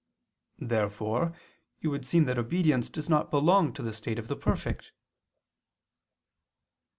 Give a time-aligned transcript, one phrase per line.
[0.57, 1.37] Therefore
[1.79, 4.93] it would seem that obedience does not belong to the state of the perfect.